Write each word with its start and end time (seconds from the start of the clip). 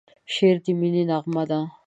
شعر 0.33 0.57
د 0.65 0.67
مینې 0.79 1.03
نغمه 1.09 1.43
ده. 1.49 1.59